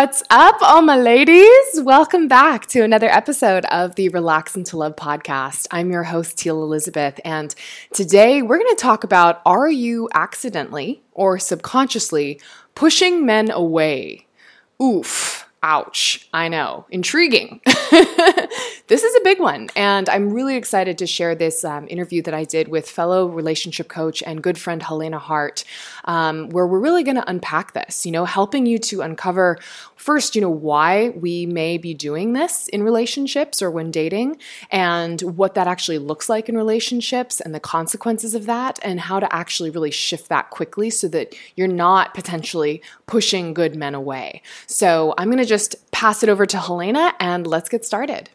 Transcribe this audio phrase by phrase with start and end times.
[0.00, 1.82] What's up, all my ladies?
[1.82, 5.66] Welcome back to another episode of the Relax into Love podcast.
[5.72, 7.52] I'm your host, Teal Elisabeth, and
[7.92, 12.40] today we're going to talk about are you accidentally or subconsciously
[12.76, 14.28] pushing men away?
[14.80, 15.47] Oof.
[15.62, 16.28] Ouch.
[16.32, 16.86] I know.
[16.90, 17.60] Intriguing.
[18.86, 19.68] this is a big one.
[19.74, 23.88] And I'm really excited to share this um, interview that I did with fellow relationship
[23.88, 25.64] coach and good friend Helena Hart,
[26.04, 29.58] um, where we're really going to unpack this, you know, helping you to uncover
[29.96, 34.38] first, you know, why we may be doing this in relationships or when dating,
[34.70, 39.18] and what that actually looks like in relationships and the consequences of that, and how
[39.18, 44.40] to actually really shift that quickly so that you're not potentially pushing good men away.
[44.66, 48.30] So I'm going to just pass it over to Helena and let's get started.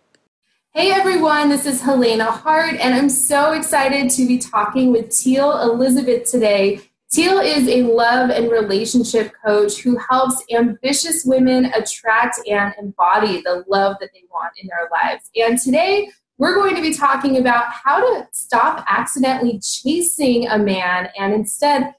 [0.73, 5.61] Hey everyone, this is Helena Hart, and I'm so excited to be talking with Teal
[5.61, 6.81] Elisabeth today.
[7.11, 13.63] Teal is a love and relationship coach who helps ambitious women attract and embody the
[13.67, 15.29] love that they want in their lives.
[15.35, 21.09] And today, we're going to be talking about how to stop accidentally chasing a man
[21.15, 21.93] and instead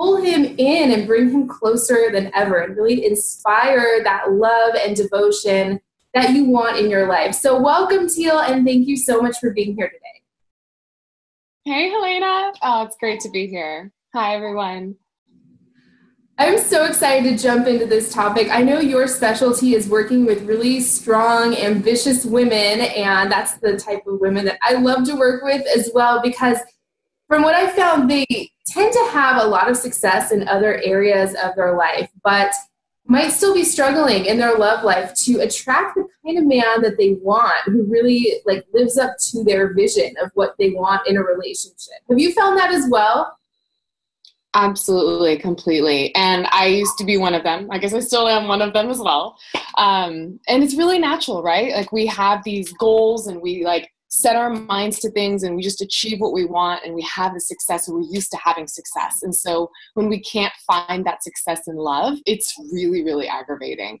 [0.00, 4.96] pull him in and bring him closer than ever and really inspire that love and
[4.96, 5.78] devotion
[6.14, 7.34] that you want in your life.
[7.34, 10.06] So, welcome, Teal, and thank you so much for being here today.
[11.66, 12.52] Hey, Helena.
[12.62, 13.92] Oh, it's great to be here.
[14.14, 14.96] Hi, everyone.
[16.38, 18.48] I'm so excited to jump into this topic.
[18.50, 24.06] I know your specialty is working with really strong, ambitious women, and that's the type
[24.06, 26.56] of women that I love to work with as well because
[27.30, 28.26] from what I found, they
[28.66, 32.52] tend to have a lot of success in other areas of their life, but
[33.06, 36.96] might still be struggling in their love life to attract the kind of man that
[36.98, 41.16] they want who really like lives up to their vision of what they want in
[41.16, 41.94] a relationship.
[42.08, 43.38] Have you found that as well?
[44.54, 46.12] Absolutely, completely.
[46.16, 47.68] And I used to be one of them.
[47.70, 49.38] I guess I still am one of them as well.
[49.78, 51.72] Um, and it's really natural, right?
[51.76, 55.62] Like we have these goals and we like set our minds to things and we
[55.62, 58.66] just achieve what we want and we have the success and we're used to having
[58.66, 59.22] success.
[59.22, 64.00] And so when we can't find that success in love, it's really, really aggravating.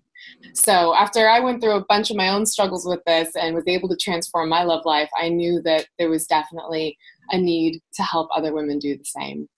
[0.52, 3.68] So after I went through a bunch of my own struggles with this and was
[3.68, 6.98] able to transform my love life, I knew that there was definitely
[7.30, 9.48] a need to help other women do the same.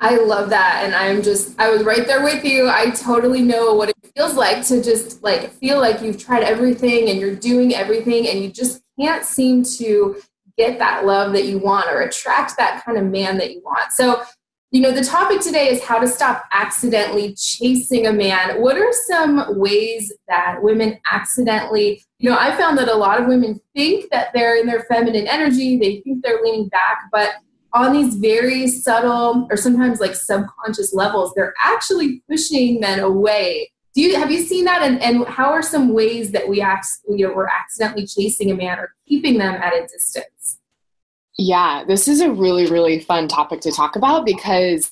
[0.00, 0.82] I love that.
[0.84, 2.68] And I'm just, I was right there with you.
[2.68, 7.10] I totally know what it feels like to just like feel like you've tried everything
[7.10, 10.16] and you're doing everything and you just can't seem to
[10.56, 13.92] get that love that you want or attract that kind of man that you want.
[13.92, 14.22] So,
[14.70, 18.60] you know, the topic today is how to stop accidentally chasing a man.
[18.60, 23.28] What are some ways that women accidentally, you know, I found that a lot of
[23.28, 27.30] women think that they're in their feminine energy, they think they're leaning back, but
[27.72, 33.70] on these very subtle or sometimes like subconscious levels, they're actually pushing men away.
[33.94, 34.82] Do you have you seen that?
[34.82, 38.54] And, and how are some ways that we act, you know, we're accidentally chasing a
[38.54, 40.58] man or keeping them at a distance?
[41.36, 44.90] Yeah, this is a really, really fun topic to talk about because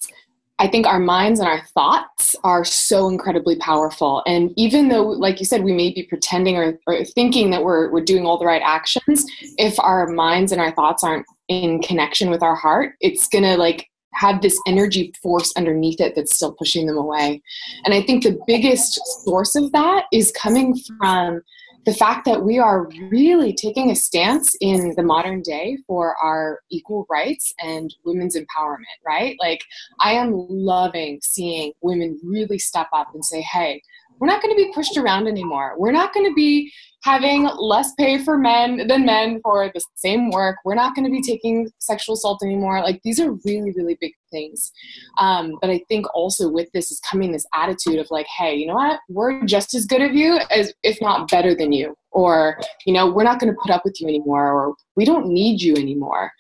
[0.59, 4.23] I think our minds and our thoughts are so incredibly powerful.
[4.27, 7.91] And even though, like you said, we may be pretending or, or, thinking that we're,
[7.91, 9.27] we're doing all the right actions,
[9.59, 13.89] if our minds and our thoughts aren't in connection with our heart, it's to like
[14.17, 17.43] have this energy force underneath it that's still pushing them away.
[17.85, 21.43] And I think the biggest source of that is coming from
[21.85, 26.61] the fact that we are really taking a stance in the modern day for our
[26.69, 29.37] equal rights and women's empowerment, right?
[29.39, 29.63] Like,
[30.01, 33.81] I am loving seeing women really step up and say, hey,
[34.19, 35.75] we're not going to be pushed around anymore.
[35.79, 36.73] We're not going to be
[37.07, 40.57] having less pay for men than men for the same work.
[40.65, 42.81] We're not going to be taking sexual assault anymore.
[42.81, 44.73] Like these are really, really big things.
[45.19, 48.67] Um, but I think also with this is coming this attitude of like, hey, you
[48.67, 48.99] know what?
[49.09, 51.95] We're just as good of you as, if not better than you.
[52.11, 54.53] Or, you know, we're not going to put up with you anymore.
[54.53, 56.33] Or we don't need you anymore.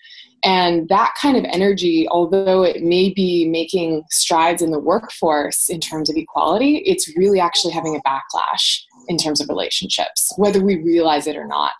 [0.42, 5.80] And that kind of energy, although it may be making strides in the workforce in
[5.80, 10.82] terms of equality, it's really actually having a backlash in terms of relationships, whether we
[10.82, 11.72] realize it or not.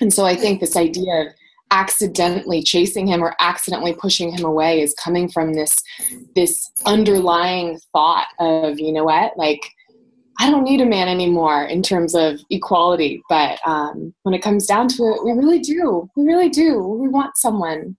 [0.00, 1.26] And so I think this idea of
[1.70, 5.76] accidentally chasing him or accidentally pushing him away is coming from this
[6.34, 9.60] this underlying thought of, you know what, like
[10.38, 13.22] I don't need a man anymore in terms of equality.
[13.28, 16.08] But um, when it comes down to it, we really do.
[16.16, 16.78] We really do.
[16.78, 17.96] We want someone.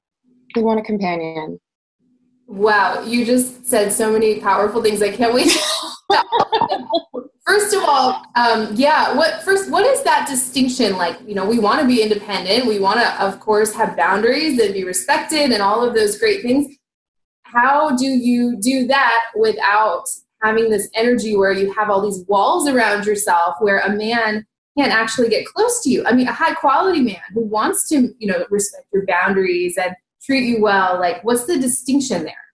[0.56, 1.60] We want a companion.
[2.48, 5.02] Wow, you just said so many powerful things.
[5.02, 5.58] I can't wait.
[7.46, 9.16] first of all, um, yeah.
[9.16, 9.70] What first?
[9.70, 10.98] What is that distinction?
[10.98, 12.66] Like, you know, we want to be independent.
[12.66, 16.42] We want to, of course, have boundaries and be respected, and all of those great
[16.42, 16.76] things.
[17.44, 20.06] How do you do that without
[20.42, 24.46] having this energy where you have all these walls around yourself where a man
[24.78, 26.06] can't actually get close to you.
[26.06, 29.96] I mean, a high quality man who wants to, you know, respect your boundaries and
[30.22, 32.45] treat you well, like what's the distinction there?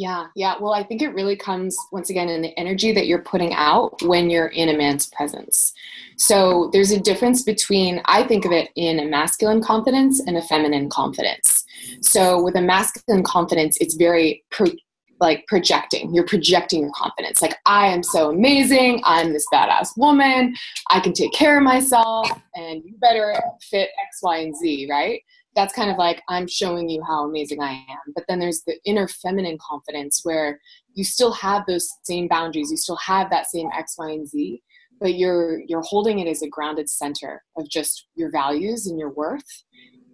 [0.00, 0.54] Yeah, yeah.
[0.58, 4.00] Well, I think it really comes once again in the energy that you're putting out
[4.00, 5.74] when you're in a man's presence.
[6.16, 10.42] So there's a difference between, I think of it in a masculine confidence and a
[10.42, 11.66] feminine confidence.
[12.00, 14.72] So with a masculine confidence, it's very pro-
[15.20, 16.14] like projecting.
[16.14, 17.42] You're projecting your confidence.
[17.42, 19.02] Like, I am so amazing.
[19.04, 20.56] I'm this badass woman.
[20.88, 25.20] I can take care of myself, and you better fit X, Y, and Z, right?
[25.54, 28.12] That's kind of like i'm showing you how amazing i am.
[28.14, 30.60] But then there's the inner feminine confidence where
[30.94, 34.62] you still have those same boundaries you still have that same x y and z
[35.00, 39.10] but you're you're holding it as a grounded center of just your values and your
[39.10, 39.64] worth.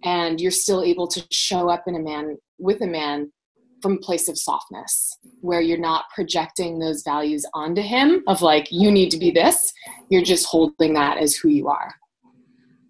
[0.03, 3.31] And you're still able to show up in a man with a man
[3.81, 8.67] from a place of softness where you're not projecting those values onto him of like
[8.71, 9.73] you need to be this.
[10.09, 11.93] You're just holding that as who you are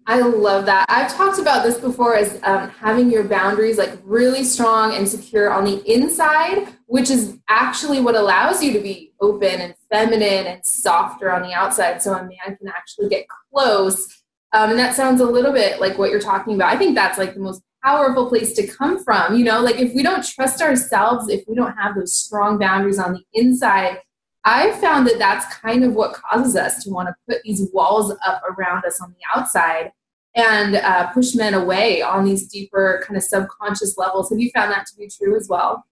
[0.08, 0.86] I love that.
[0.88, 5.52] I've talked about this before as um, having your boundaries like really strong and secure
[5.52, 10.64] on the inside, which is actually what allows you to be open and feminine and
[10.64, 14.24] softer on the outside so a man can actually get close.
[14.54, 16.72] Um, and that sounds a little bit like what you're talking about.
[16.72, 19.36] I think that's like the most powerful place to come from.
[19.36, 22.98] You know, like if we don't trust ourselves, if we don't have those strong boundaries
[22.98, 23.98] on the inside,
[24.42, 28.10] I've found that that's kind of what causes us to want to put these walls
[28.26, 29.92] up around us on the outside
[30.38, 34.30] and uh, push men away on these deeper kind of subconscious levels.
[34.30, 35.84] Have you found that to be true as well?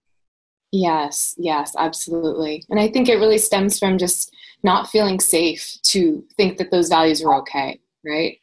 [0.71, 2.63] Yes, yes, absolutely.
[2.69, 4.33] And I think it really stems from just
[4.63, 8.39] not feeling safe to think that those values are okay, right?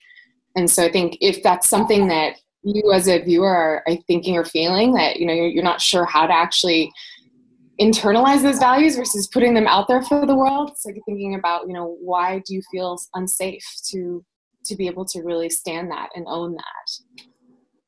[0.57, 4.45] And so I think if that's something that you as a viewer are, thinking or
[4.45, 6.91] feeling that you know you're, you're not sure how to actually
[7.81, 11.67] internalize those values versus putting them out there for the world it's like thinking about
[11.67, 14.25] you know why do you feel unsafe to
[14.65, 17.25] to be able to really stand that and own that.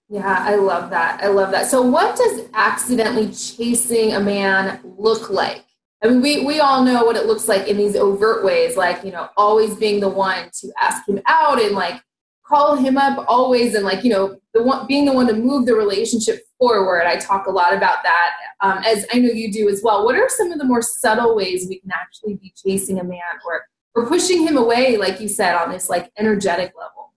[0.08, 1.22] Yeah, I love that.
[1.22, 1.66] I love that.
[1.66, 5.64] So, what does accidentally chasing a man look like?
[6.04, 9.02] I mean, we, we all know what it looks like in these overt ways, like,
[9.02, 12.00] you know, always being the one to ask him out and like
[12.46, 15.66] call him up always and like, you know, the one being the one to move
[15.66, 17.04] the relationship forward.
[17.06, 18.30] I talk a lot about that,
[18.60, 20.04] um, as I know you do as well.
[20.04, 23.20] What are some of the more subtle ways we can actually be chasing a man
[23.46, 23.64] or
[23.96, 27.12] we're pushing him away like you said on this like energetic level.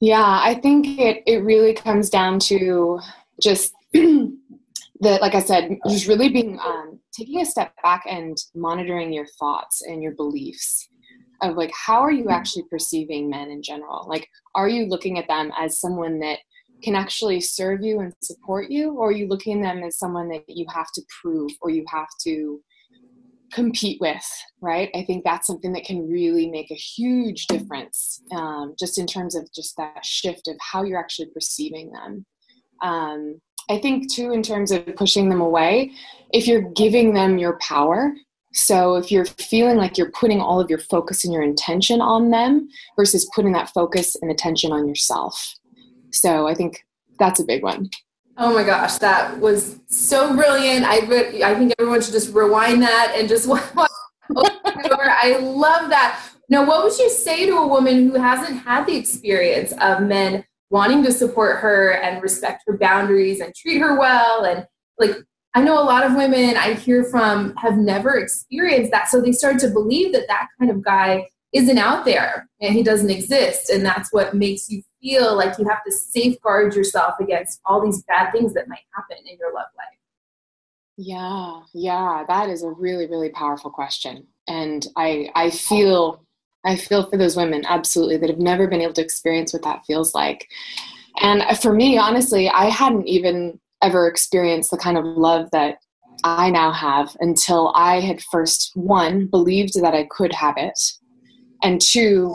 [0.00, 3.00] Yeah i think it it really comes down to
[3.42, 4.38] just the
[5.00, 9.82] like i said just really being um, taking a step back and monitoring your thoughts
[9.82, 10.88] and your beliefs
[11.42, 14.06] of like how are you actually perceiving men in general?
[14.08, 16.38] Like are you looking at them as someone that
[16.82, 20.28] can actually serve you and support you or are you looking at them as someone
[20.28, 22.60] that you have to prove or you have to
[23.54, 24.26] compete with,
[24.60, 24.90] right?
[24.94, 29.36] I think that's something that can really make a huge difference um, just in terms
[29.36, 32.26] of just that shift of how you're actually perceiving them.
[32.82, 35.92] Um, I think, too, in terms of pushing them away,
[36.32, 38.12] if you're giving them your power,
[38.52, 42.30] so if you're feeling like you're putting all of your focus and your intention on
[42.30, 45.54] them versus putting that focus and attention on yourself.
[46.12, 46.84] So I think
[47.18, 47.90] that's a big one.
[48.36, 50.84] Oh my gosh, that was so brilliant.
[50.84, 50.96] I
[51.44, 53.90] I think everyone should just rewind that and just watch.
[54.36, 56.20] I love that.
[56.48, 60.44] Now, what would you say to a woman who hasn't had the experience of men
[60.70, 64.44] wanting to support her and respect her boundaries and treat her well?
[64.44, 64.66] And
[64.98, 65.16] like,
[65.54, 69.08] I know a lot of women I hear from have never experienced that.
[69.08, 72.82] So they start to believe that that kind of guy isn't out there and he
[72.82, 73.70] doesn't exist.
[73.70, 78.02] And that's what makes you feel like you have to safeguard yourself against all these
[78.04, 79.86] bad things that might happen in your love life?
[80.96, 84.26] Yeah, yeah, that is a really, really powerful question.
[84.48, 86.24] And I I feel
[86.64, 89.84] I feel for those women absolutely that have never been able to experience what that
[89.86, 90.48] feels like.
[91.20, 95.76] And for me, honestly, I hadn't even ever experienced the kind of love that
[96.22, 100.78] I now have until I had first one believed that I could have it
[101.62, 102.34] and two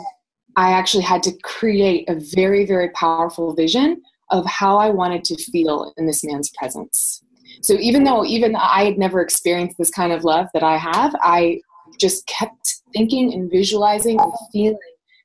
[0.56, 5.36] I actually had to create a very, very powerful vision of how I wanted to
[5.36, 7.22] feel in this man's presence.
[7.62, 11.14] So even though even I had never experienced this kind of love that I have,
[11.20, 11.60] I
[11.98, 14.78] just kept thinking and visualizing and feeling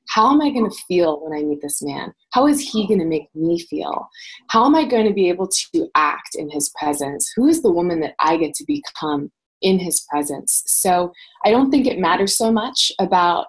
[0.08, 2.12] how am I going to feel when I meet this man?
[2.32, 4.08] How is he going to make me feel?
[4.48, 7.30] How am I going to be able to act in his presence?
[7.36, 9.30] Who is the woman that I get to become
[9.62, 10.62] in his presence?
[10.66, 11.12] So
[11.44, 13.46] I don't think it matters so much about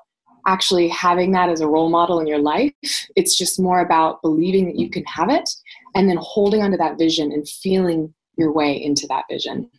[0.48, 2.74] actually having that as a role model in your life.
[3.16, 5.48] It's just more about believing that you can have it
[5.94, 9.70] and then holding onto that vision and feeling your way into that vision.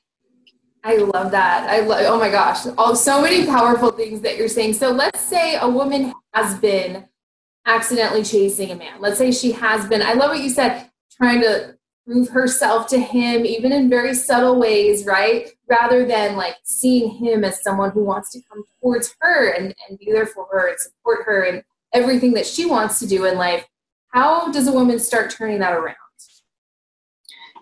[0.85, 1.69] I love that.
[1.69, 2.03] I love.
[2.07, 4.75] Oh my gosh, all so many powerful things that you're saying.
[4.75, 7.05] So let's say a woman has been
[7.67, 9.01] accidentally chasing a man.
[9.01, 10.03] Let's say she has been.
[10.03, 11.78] I love what you said, trying to
[12.09, 15.51] prove herself to him, even in very subtle ways, right?
[15.69, 19.99] Rather than like seeing him as someone who wants to come towards her and, and
[19.99, 21.63] be there for her and support her and
[21.93, 23.67] everything that she wants to do in life.
[24.09, 25.97] How does a woman start turning that around?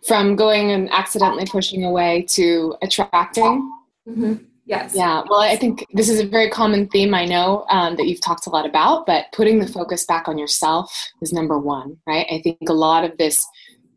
[0.06, 3.68] From going and accidentally pushing away to attracting.
[4.08, 4.34] Mm-hmm.
[4.64, 4.94] Yes.
[4.94, 5.22] Yeah.
[5.28, 8.46] Well, I think this is a very common theme I know um, that you've talked
[8.46, 12.26] a lot about, but putting the focus back on yourself is number one, right?
[12.30, 13.46] I think a lot of this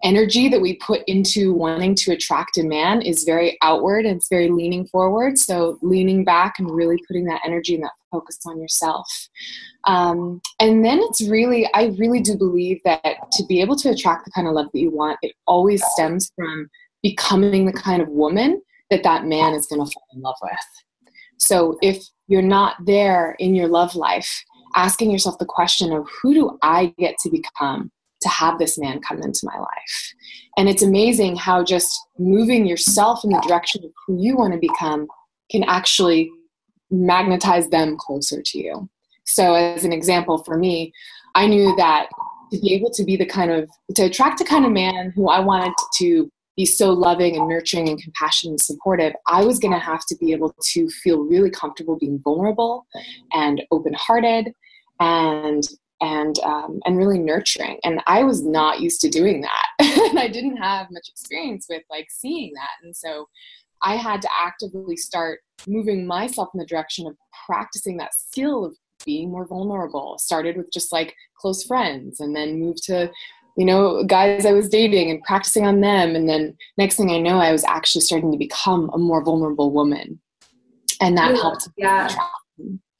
[0.03, 4.29] energy that we put into wanting to attract a man is very outward and it's
[4.29, 5.37] very leaning forward.
[5.37, 9.07] So leaning back and really putting that energy and that focus on yourself.
[9.85, 14.25] Um, and then it's really, I really do believe that to be able to attract
[14.25, 16.69] the kind of love that you want, it always stems from
[17.03, 21.13] becoming the kind of woman that that man is going to fall in love with.
[21.37, 24.43] So if you're not there in your love life,
[24.75, 27.91] asking yourself the question of who do I get to become?
[28.21, 30.13] To have this man come into my life.
[30.57, 34.59] And it's amazing how just moving yourself in the direction of who you want to
[34.59, 35.07] become
[35.49, 36.29] can actually
[36.91, 38.89] magnetize them closer to you.
[39.25, 40.91] So, as an example for me,
[41.35, 42.07] I knew that
[42.51, 45.29] to be able to be the kind of, to attract the kind of man who
[45.29, 49.73] I wanted to be so loving and nurturing and compassionate and supportive, I was going
[49.73, 52.85] to have to be able to feel really comfortable being vulnerable
[53.31, 54.51] and open hearted
[54.99, 55.63] and
[56.01, 57.79] and um, and really nurturing.
[57.83, 59.67] And i was not used to doing that.
[60.09, 62.83] And i didn't have much experience with like seeing that.
[62.83, 63.27] And so
[63.83, 67.15] i had to actively start moving myself in the direction of
[67.45, 68.75] practicing that skill of
[69.05, 70.17] being more vulnerable.
[70.17, 73.11] Started with just like close friends and then moved to
[73.57, 76.15] you know guys i was dating and practicing on them.
[76.15, 79.71] And then next thing i know i was actually starting to become a more vulnerable
[79.71, 80.19] woman.
[81.01, 81.41] And that yeah.
[81.41, 82.15] helped yeah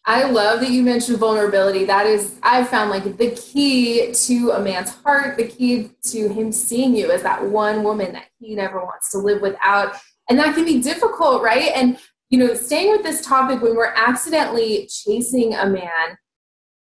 [0.10, 1.86] I love that you mentioned vulnerability.
[1.86, 6.52] That is, I've found like the key to a man's heart, the key to him
[6.52, 9.94] seeing you as that one woman that he never wants to live without.
[10.28, 11.72] And that can be difficult, right?
[11.76, 12.00] And,
[12.32, 16.18] you know, staying with this topic, when we're accidentally chasing a man,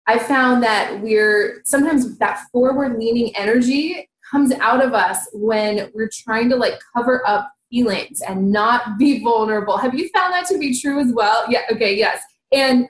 [0.06, 6.12] I found that we're sometimes that forward leaning energy comes out of us when we're
[6.14, 9.78] trying to like cover up feelings and not be vulnerable.
[9.78, 11.46] Have you found that to be true as well?
[11.50, 12.22] Yeah, okay, yes.
[12.52, 12.88] And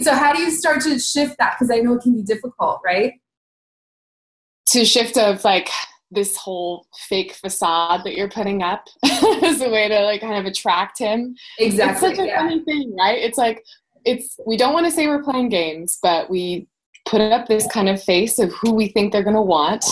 [0.00, 1.56] so how do you start to shift that?
[1.58, 3.14] Because I know it can be difficult, right?
[4.70, 5.68] To shift of like
[6.10, 10.46] this whole fake facade that you're putting up as a way to like kind of
[10.46, 11.36] attract him.
[11.58, 12.08] Exactly.
[12.08, 12.38] It's such a yeah.
[12.38, 13.18] funny thing, right?
[13.18, 13.64] It's like
[14.04, 16.66] it's we don't want to say we're playing games, but we
[17.06, 19.84] put up this kind of face of who we think they're going to want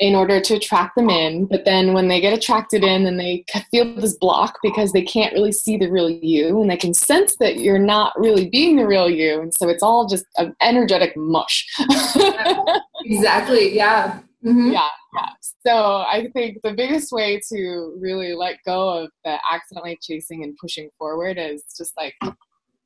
[0.00, 1.46] in order to attract them in.
[1.46, 5.32] But then when they get attracted in, then they feel this block because they can't
[5.32, 8.86] really see the real you and they can sense that you're not really being the
[8.86, 9.40] real you.
[9.40, 11.66] And so it's all just an energetic mush.
[13.04, 13.74] exactly.
[13.74, 14.20] Yeah.
[14.44, 14.72] Mm-hmm.
[14.72, 14.88] Yeah.
[15.14, 15.30] Yeah.
[15.64, 20.56] So I think the biggest way to really let go of the accidentally chasing and
[20.60, 22.14] pushing forward is just like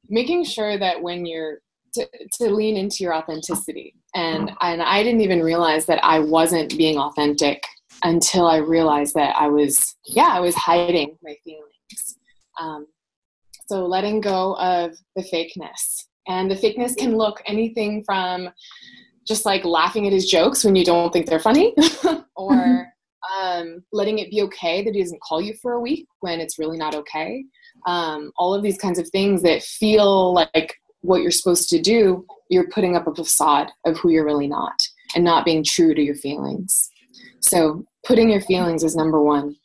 [0.08, 1.58] making sure that when you're
[1.94, 6.76] to, to lean into your authenticity and and i didn't even realize that i wasn't
[6.76, 7.62] being authentic
[8.04, 11.68] until i realized that i was yeah i was hiding my feelings.
[12.60, 12.86] Um,
[13.68, 16.06] so letting go of the fakeness.
[16.26, 18.50] And the fakeness can look anything from
[19.26, 21.74] just like laughing at his jokes when you don't think they're funny
[22.36, 23.42] or mm-hmm.
[23.42, 26.58] um, letting it be okay that he doesn't call you for a week when it's
[26.58, 27.44] really not okay.
[27.86, 32.26] Um, all of these kinds of things that feel like what you're supposed to do,
[32.50, 34.74] you're putting up a facade of who you're really not
[35.14, 36.90] and not being true to your feelings.
[37.40, 39.56] So, putting your feelings is number one.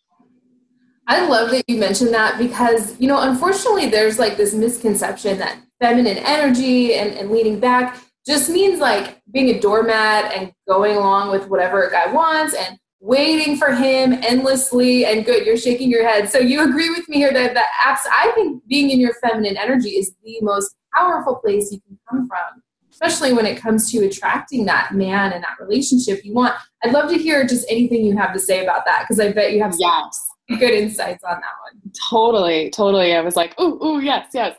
[1.07, 5.59] I love that you mentioned that because, you know, unfortunately, there's like this misconception that
[5.81, 11.31] feminine energy and, and leaning back just means like being a doormat and going along
[11.31, 16.07] with whatever a guy wants and waiting for him endlessly and good you're shaking your
[16.07, 19.13] head so you agree with me here that the apps i think being in your
[19.15, 23.91] feminine energy is the most powerful place you can come from, especially when it comes
[23.91, 26.55] to attracting that man and that relationship you want.
[26.83, 29.53] I'd love to hear just anything you have to say about that because I bet
[29.53, 30.29] you have yes.
[30.59, 31.91] good insights on that one.
[32.09, 33.15] Totally, totally.
[33.15, 34.55] I was like, ooh, ooh, yes, yes.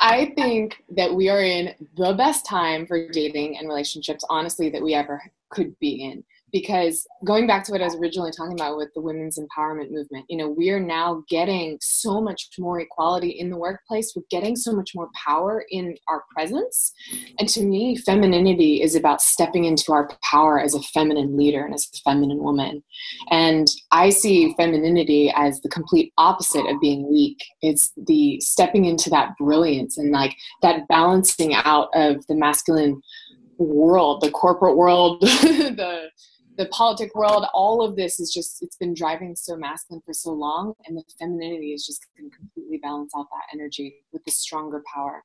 [0.00, 4.82] I think that we are in the best time for dating and relationships, honestly, that
[4.82, 8.76] we ever could be in because going back to what I was originally talking about
[8.76, 13.30] with the women's empowerment movement, you know, we are now getting so much more equality
[13.30, 14.12] in the workplace.
[14.14, 16.92] We're getting so much more power in our presence.
[17.38, 21.74] And to me, femininity is about stepping into our power as a feminine leader and
[21.74, 22.82] as a feminine woman.
[23.30, 27.38] And I see femininity as the complete opposite of being weak.
[27.60, 33.02] It's the stepping into that brilliance and like that balancing out of the masculine
[33.58, 36.08] world, the corporate world, the
[36.56, 40.30] the politic world, all of this is just, it's been driving so masculine for so
[40.30, 40.74] long.
[40.86, 44.82] And the femininity is just going to completely balance out that energy with the stronger
[44.92, 45.22] power.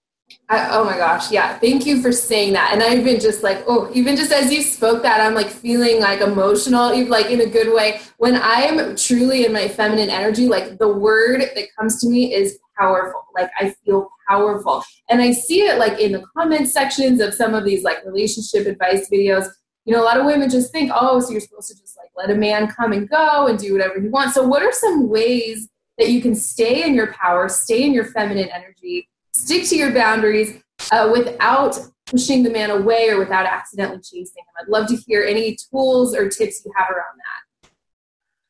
[0.49, 1.59] I, oh my gosh, yeah.
[1.59, 2.71] Thank you for saying that.
[2.73, 5.99] And I've been just like, oh, even just as you spoke that, I'm like feeling
[5.99, 7.99] like emotional, like in a good way.
[8.17, 12.59] When I'm truly in my feminine energy, like the word that comes to me is
[12.77, 13.25] powerful.
[13.35, 14.83] Like I feel powerful.
[15.09, 18.67] And I see it like in the comment sections of some of these like relationship
[18.67, 19.47] advice videos
[19.85, 22.09] you know, a lot of women just think, oh, so you're supposed to just like
[22.15, 24.35] let a man come and go and do whatever he wants.
[24.35, 28.05] So, what are some ways that you can stay in your power, stay in your
[28.05, 30.61] feminine energy, stick to your boundaries
[30.91, 34.53] uh, without pushing the man away or without accidentally chasing him?
[34.59, 37.69] I'd love to hear any tools or tips you have around that.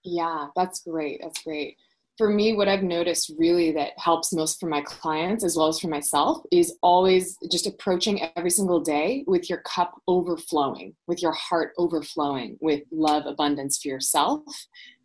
[0.03, 1.21] Yeah, that's great.
[1.21, 1.77] That's great
[2.21, 5.79] for me, what I've noticed really that helps most for my clients as well as
[5.79, 11.31] for myself is always just approaching every single day with your cup overflowing, with your
[11.31, 14.43] heart overflowing with love, abundance for yourself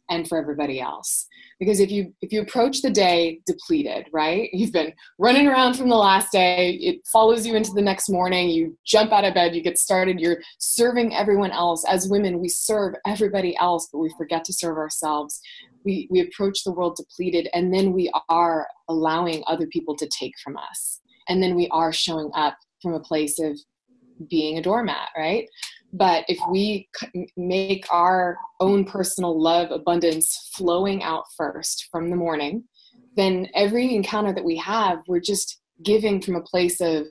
[0.09, 1.27] and for everybody else.
[1.59, 4.49] Because if you if you approach the day depleted right?
[4.53, 6.73] You've been running around from the last day.
[6.81, 8.49] It follows you into the next morning.
[8.49, 9.55] You jump out of bed.
[9.55, 10.21] You get started.
[10.21, 11.85] You're serving everyone else.
[11.89, 15.41] As women we serve everybody else but we forget to serve ourselves.
[15.85, 20.35] We we approach the world depleted and then we are allowing other people to take
[20.43, 21.01] from us.
[21.29, 23.59] And then we are showing up from a place of
[24.31, 25.47] being a doormat right
[25.93, 26.89] but if we
[27.37, 32.65] make our own personal love abundance flowing out first from the morning
[33.17, 37.07] then every encounter that we have we're just giving from a place of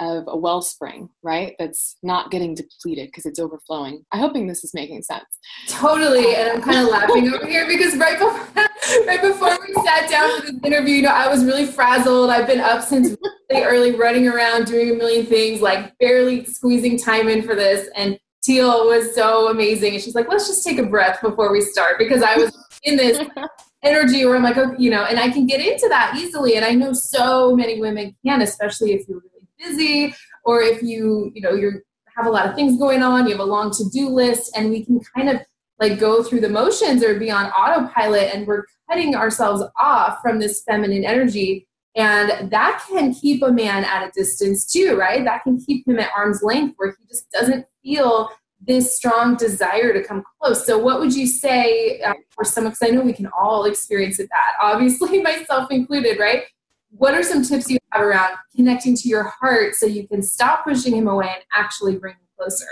[0.00, 1.54] of a wellspring, right?
[1.58, 4.04] That's not getting depleted because it's overflowing.
[4.12, 5.24] I'm hoping this is making sense.
[5.68, 8.64] Totally, and I'm kind of laughing over here because right before,
[9.06, 12.30] right before we sat down for this interview, you know, I was really frazzled.
[12.30, 13.16] I've been up since
[13.50, 17.88] really early, running around, doing a million things, like barely squeezing time in for this.
[17.96, 21.60] And Teal was so amazing, and she's like, "Let's just take a breath before we
[21.60, 23.20] start," because I was in this
[23.82, 26.56] energy where I'm like, oh, you know, and I can get into that easily.
[26.56, 31.30] And I know so many women can, especially if you're really busy or if you
[31.34, 31.80] you know you
[32.16, 34.84] have a lot of things going on you have a long to-do list and we
[34.84, 35.40] can kind of
[35.80, 40.38] like go through the motions or be on autopilot and we're cutting ourselves off from
[40.38, 41.66] this feminine energy.
[41.94, 45.24] And that can keep a man at a distance too right?
[45.24, 49.92] That can keep him at arm's length where he just doesn't feel this strong desire
[49.92, 50.66] to come close.
[50.66, 54.18] So what would you say uh, for someone because i know we can all experience
[54.18, 56.44] it that obviously myself included right
[56.90, 60.64] what are some tips you have around connecting to your heart so you can stop
[60.64, 62.66] pushing him away and actually bring him closer?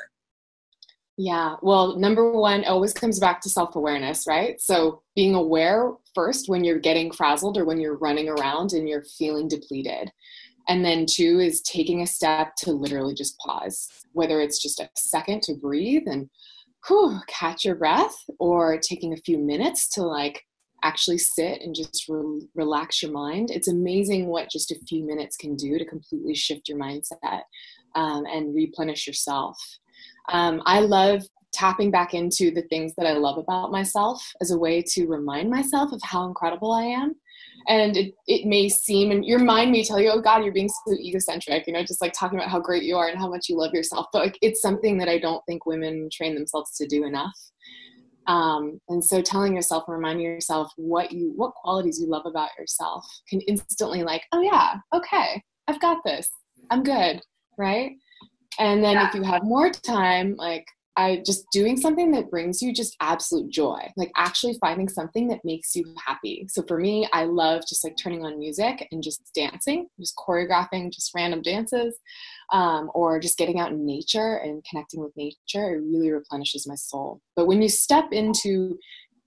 [1.18, 4.61] Yeah, well, number one always comes back to self awareness, right?
[4.61, 9.05] So being aware first when you're getting frazzled or when you're running around and you're
[9.18, 10.11] feeling depleted.
[10.68, 14.90] And then two is taking a step to literally just pause, whether it's just a
[14.96, 16.29] second to breathe and
[16.87, 20.42] whew, catch your breath, or taking a few minutes to like
[20.83, 25.37] actually sit and just re- relax your mind, it's amazing what just a few minutes
[25.37, 27.43] can do to completely shift your mindset
[27.95, 29.59] um, and replenish yourself.
[30.29, 34.59] Um, I love tapping back into the things that I love about myself as a
[34.59, 37.15] way to remind myself of how incredible I am.
[37.69, 40.69] And it, it may seem, and your mind may tell you, oh God, you're being
[40.69, 43.49] so egocentric, you know, just like talking about how great you are and how much
[43.49, 44.07] you love yourself.
[44.12, 47.37] But like, it's something that I don't think women train themselves to do enough.
[48.27, 52.51] Um, and so telling yourself and reminding yourself what you what qualities you love about
[52.59, 56.29] yourself can instantly like, oh yeah, okay, I've got this.
[56.71, 57.21] I'm good,
[57.57, 57.93] right?
[58.59, 59.09] And then yeah.
[59.09, 63.51] if you have more time, like I just doing something that brings you just absolute
[63.51, 66.47] joy, like actually finding something that makes you happy.
[66.49, 70.91] So for me, I love just like turning on music and just dancing, just choreographing
[70.93, 71.99] just random dances,
[72.52, 75.74] um, or just getting out in nature and connecting with nature.
[75.74, 77.20] It really replenishes my soul.
[77.35, 78.78] But when you step into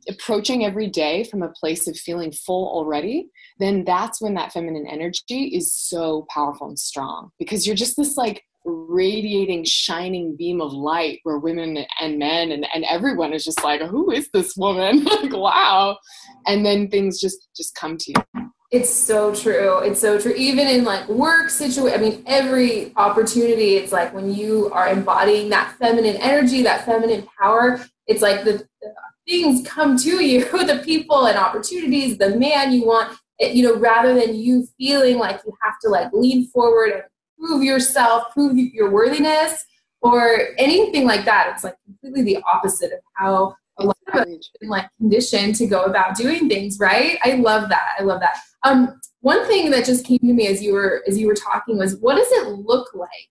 [0.07, 3.29] approaching every day from a place of feeling full already,
[3.59, 8.17] then that's when that feminine energy is so powerful and strong because you're just this
[8.17, 13.63] like radiating shining beam of light where women and men and, and everyone is just
[13.63, 15.97] like who is this woman like wow
[16.45, 19.79] and then things just just come to you It's so true.
[19.79, 20.33] It's so true.
[20.33, 25.49] Even in like work situation, I mean, every opportunity, it's like when you are embodying
[25.49, 28.93] that feminine energy, that feminine power, it's like the, the
[29.27, 33.75] things come to you, the people and opportunities, the man you want, it, you know,
[33.75, 37.03] rather than you feeling like you have to like lean forward and
[37.39, 39.65] prove yourself, prove your worthiness
[40.01, 41.51] or anything like that.
[41.53, 45.67] It's like completely the opposite of how a lot of us been like conditioned to
[45.67, 47.17] go about doing things, right?
[47.23, 47.95] I love that.
[47.99, 48.37] I love that.
[48.63, 51.77] Um, one thing that just came to me as you were as you were talking
[51.77, 53.29] was what does it look like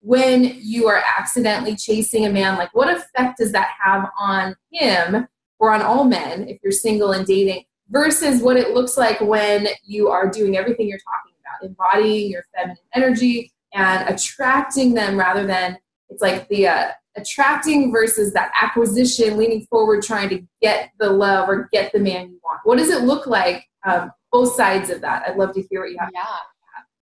[0.00, 2.56] when you are accidentally chasing a man?
[2.56, 5.26] Like what effect does that have on him
[5.58, 9.68] or on all men if you're single and dating versus what it looks like when
[9.84, 15.46] you are doing everything you're talking about, embodying your feminine energy and attracting them rather
[15.46, 15.78] than
[16.10, 21.48] it's like the uh, attracting versus that acquisition, leaning forward, trying to get the love
[21.48, 22.60] or get the man you want.
[22.64, 23.64] What does it look like?
[23.86, 25.26] Um, both sides of that.
[25.26, 26.10] I'd love to hear what you have.
[26.12, 26.24] Yeah.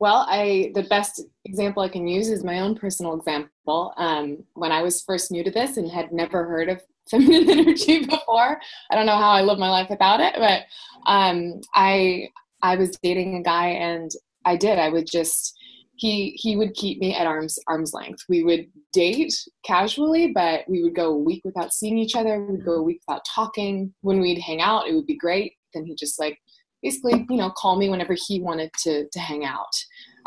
[0.00, 3.94] Well, I the best example I can use is my own personal example.
[3.96, 6.80] Um, when I was first new to this and had never heard of
[7.10, 10.34] feminine energy before, I don't know how I live my life without it.
[10.36, 10.62] But
[11.06, 12.28] um, I
[12.62, 14.10] I was dating a guy, and
[14.44, 14.78] I did.
[14.78, 15.58] I would just
[15.98, 18.24] he he would keep me at arm's arm's length.
[18.28, 19.34] We would date
[19.64, 22.44] casually, but we would go a week without seeing each other.
[22.44, 23.92] We'd go a week without talking.
[24.02, 25.54] When we'd hang out, it would be great.
[25.74, 26.38] Then he'd just like
[26.82, 29.72] basically, you know, call me whenever he wanted to to hang out.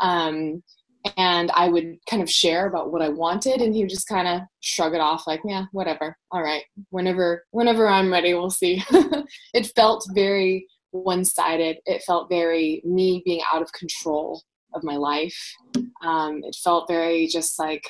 [0.00, 0.62] Um,
[1.16, 4.28] and I would kind of share about what I wanted, and he would just kind
[4.28, 6.16] of shrug it off, like, "Yeah, whatever.
[6.30, 8.84] All right, whenever whenever I'm ready, we'll see."
[9.54, 11.78] it felt very one-sided.
[11.86, 14.42] It felt very me being out of control
[14.74, 15.54] of my life.
[16.02, 17.84] Um, it felt very just like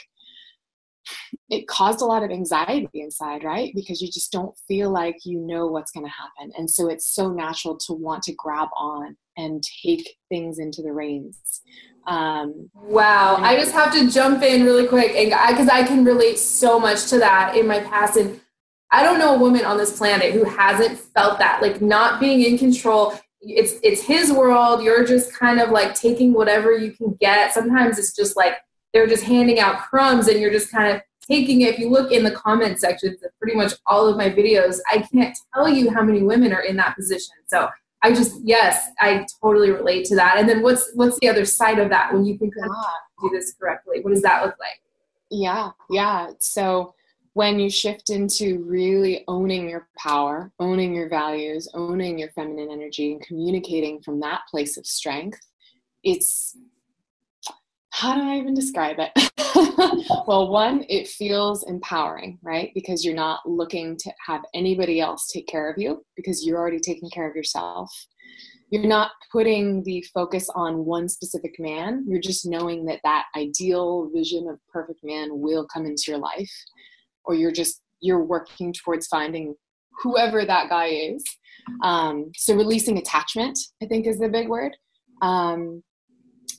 [1.50, 3.72] it caused a lot of anxiety inside, right?
[3.74, 6.52] Because you just don't feel like you know what's going to happen.
[6.56, 10.92] And so it's so natural to want to grab on and take things into the
[10.92, 11.62] reins.
[12.06, 13.36] Um, wow.
[13.36, 16.78] I just have to jump in really quick and because I, I can relate so
[16.78, 18.16] much to that in my past.
[18.16, 18.40] And
[18.90, 22.42] I don't know a woman on this planet who hasn't felt that, like not being
[22.42, 24.82] in control it's it's his world.
[24.82, 27.52] You're just kind of like taking whatever you can get.
[27.52, 28.54] Sometimes it's just like
[28.92, 31.74] they're just handing out crumbs and you're just kind of taking it.
[31.74, 34.98] If you look in the comment section of pretty much all of my videos i
[34.98, 37.34] can't tell you how many women are in that position.
[37.46, 37.68] So
[38.02, 40.36] i just yes i totally relate to that.
[40.38, 42.94] And then what's what's the other side of that when you kind of ah.
[43.22, 44.00] do this correctly?
[44.02, 44.80] What does that look like?
[45.30, 46.30] Yeah yeah.
[46.38, 46.94] So
[47.34, 53.12] when you shift into really owning your power, owning your values, owning your feminine energy,
[53.12, 55.40] and communicating from that place of strength,
[56.04, 56.56] it's
[57.90, 59.12] how do I even describe it?
[60.26, 62.70] well, one, it feels empowering, right?
[62.74, 66.80] Because you're not looking to have anybody else take care of you because you're already
[66.80, 67.90] taking care of yourself.
[68.70, 72.06] You're not putting the focus on one specific man.
[72.08, 76.50] You're just knowing that that ideal vision of perfect man will come into your life
[77.24, 79.54] or you're just you're working towards finding
[80.02, 81.24] whoever that guy is.
[81.84, 84.76] Um, so releasing attachment i think is the big word.
[85.20, 85.82] Um,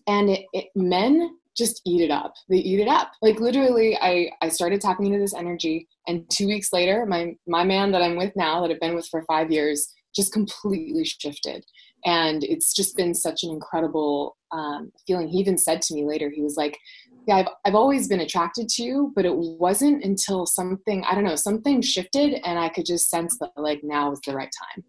[0.08, 2.34] and it, it, men just eat it up.
[2.50, 3.12] They eat it up.
[3.22, 7.64] Like literally i i started tapping into this energy and two weeks later my my
[7.64, 11.66] man that i'm with now that i've been with for five years just completely shifted.
[12.06, 15.30] And it's just been such an incredible um, feeling.
[15.30, 16.78] He even said to me later he was like
[17.28, 21.24] yeah, I've, I've always been attracted to you, but it wasn't until something, I don't
[21.24, 24.84] know, something shifted and I could just sense that like now is the right time.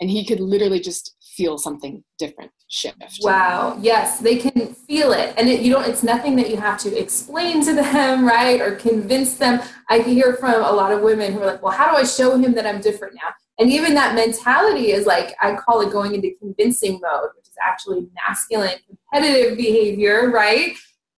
[0.00, 3.18] And he could literally just feel something different shift.
[3.22, 3.76] Wow.
[3.80, 5.34] Yes, they can feel it.
[5.36, 8.60] And it, you don't, it's nothing that you have to explain to them, right?
[8.60, 9.60] Or convince them.
[9.88, 12.36] I hear from a lot of women who are like, well, how do I show
[12.36, 13.30] him that I'm different now?
[13.58, 17.56] And even that mentality is like, I call it going into convincing mode, which is
[17.60, 20.76] actually masculine competitive behavior, right?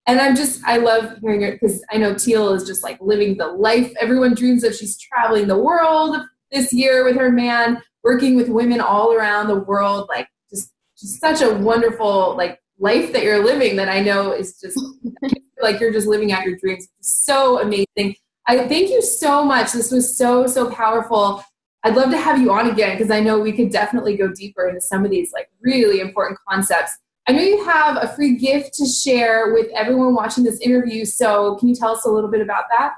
[0.10, 3.38] And I'm just I love hearing it because I know Teal is just like living
[3.38, 4.74] the life everyone dreams of.
[4.74, 6.18] She's traveling the world
[6.52, 10.08] this year with her man, working with women all around the world.
[10.10, 14.60] Like just just such a wonderful like life that you're living that I know is
[14.60, 14.80] just
[15.62, 16.88] like you're just living out your dreams.
[17.02, 18.16] So amazing.
[18.48, 19.74] I thank you so much.
[19.74, 21.44] This was so so powerful.
[21.84, 24.68] I'd love to have you on again because I know we could definitely go deeper
[24.68, 26.98] into some of these like really important concepts.
[27.30, 31.06] I know you have a free gift to share with everyone watching this interview.
[31.06, 32.94] So, can you tell us a little bit about that?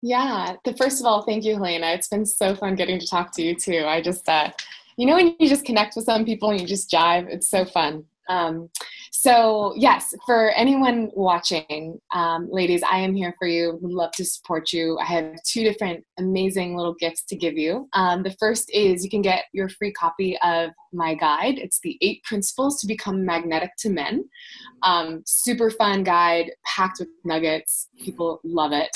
[0.00, 0.56] Yeah.
[0.78, 1.88] First of all, thank you, Helena.
[1.88, 3.84] It's been so fun getting to talk to you too.
[3.86, 4.50] I just, uh,
[4.96, 7.66] you know, when you just connect with some people and you just jive, it's so
[7.66, 8.04] fun.
[8.28, 8.68] Um,
[9.12, 13.78] so, yes, for anyone watching, um, ladies, I am here for you.
[13.80, 14.98] Would love to support you.
[14.98, 17.88] I have two different amazing little gifts to give you.
[17.92, 21.58] Um, the first is you can get your free copy of my guide.
[21.58, 24.24] It's the eight principles to become magnetic to men.
[24.82, 27.88] Um, super fun guide, packed with nuggets.
[27.98, 28.90] People love it.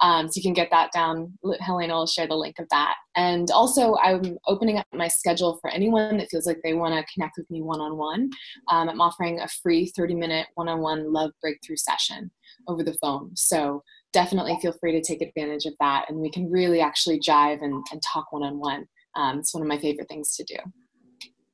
[0.00, 1.38] Um, so you can get that down.
[1.60, 2.94] Helena will share the link of that.
[3.16, 7.12] And also, I'm opening up my schedule for anyone that feels like they want to
[7.12, 8.30] connect with me one on one.
[8.68, 12.30] I'm offering a free 30 minute one on one love breakthrough session
[12.68, 13.30] over the phone.
[13.34, 16.06] So definitely feel free to take advantage of that.
[16.08, 18.86] And we can really actually jive and, and talk one on one.
[19.38, 20.56] It's one of my favorite things to do.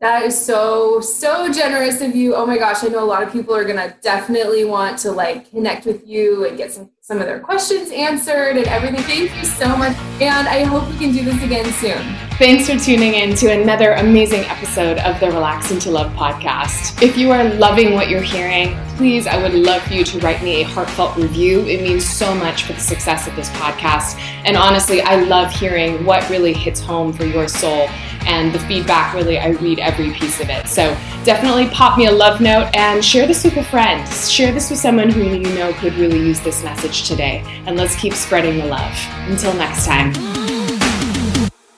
[0.00, 2.34] That is so, so generous of you.
[2.34, 5.50] Oh my gosh, I know a lot of people are gonna definitely want to like
[5.50, 9.02] connect with you and get some, some of their questions answered and everything.
[9.02, 9.96] Thank you so much.
[10.20, 12.00] And I hope we can do this again soon.
[12.38, 17.02] Thanks for tuning in to another amazing episode of the Relax into Love podcast.
[17.02, 20.40] If you are loving what you're hearing, please, I would love for you to write
[20.40, 21.62] me a heartfelt review.
[21.66, 24.16] It means so much for the success of this podcast.
[24.44, 27.88] And honestly, I love hearing what really hits home for your soul
[28.26, 32.12] and the feedback really i read every piece of it so definitely pop me a
[32.12, 35.72] love note and share this with a friend share this with someone who you know
[35.74, 38.96] could really use this message today and let's keep spreading the love.
[39.28, 40.12] Until next time